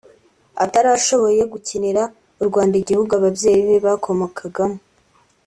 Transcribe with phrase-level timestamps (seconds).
[0.63, 2.03] atarashoboye gukinira
[2.41, 4.77] u Rwanda igihugu ababyeyi be bakomokamo